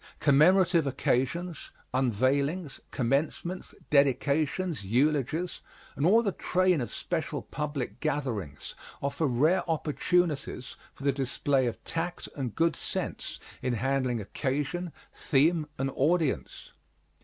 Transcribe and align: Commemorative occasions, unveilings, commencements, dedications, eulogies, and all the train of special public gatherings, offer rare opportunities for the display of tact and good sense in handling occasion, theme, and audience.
Commemorative 0.19 0.87
occasions, 0.87 1.69
unveilings, 1.93 2.79
commencements, 2.89 3.75
dedications, 3.91 4.83
eulogies, 4.83 5.61
and 5.95 6.07
all 6.07 6.23
the 6.23 6.31
train 6.31 6.81
of 6.81 6.91
special 6.91 7.43
public 7.43 7.99
gatherings, 7.99 8.73
offer 8.99 9.27
rare 9.27 9.61
opportunities 9.69 10.75
for 10.95 11.03
the 11.03 11.11
display 11.11 11.67
of 11.67 11.83
tact 11.83 12.27
and 12.35 12.55
good 12.55 12.75
sense 12.75 13.39
in 13.61 13.73
handling 13.73 14.19
occasion, 14.19 14.91
theme, 15.13 15.67
and 15.77 15.91
audience. 15.91 16.71